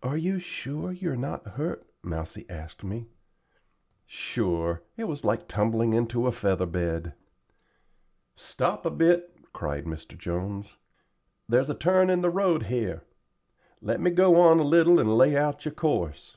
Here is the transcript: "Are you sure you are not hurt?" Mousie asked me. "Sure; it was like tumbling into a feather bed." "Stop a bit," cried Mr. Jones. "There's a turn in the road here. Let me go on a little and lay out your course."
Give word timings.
"Are 0.00 0.16
you 0.16 0.38
sure 0.38 0.92
you 0.92 1.10
are 1.10 1.16
not 1.16 1.44
hurt?" 1.44 1.90
Mousie 2.00 2.46
asked 2.48 2.84
me. 2.84 3.08
"Sure; 4.06 4.84
it 4.96 5.08
was 5.08 5.24
like 5.24 5.48
tumbling 5.48 5.92
into 5.92 6.28
a 6.28 6.30
feather 6.30 6.66
bed." 6.66 7.14
"Stop 8.36 8.86
a 8.86 8.92
bit," 8.92 9.36
cried 9.52 9.84
Mr. 9.84 10.16
Jones. 10.16 10.76
"There's 11.48 11.68
a 11.68 11.74
turn 11.74 12.10
in 12.10 12.20
the 12.20 12.30
road 12.30 12.66
here. 12.66 13.02
Let 13.80 14.00
me 14.00 14.12
go 14.12 14.36
on 14.40 14.60
a 14.60 14.62
little 14.62 15.00
and 15.00 15.18
lay 15.18 15.36
out 15.36 15.64
your 15.64 15.74
course." 15.74 16.36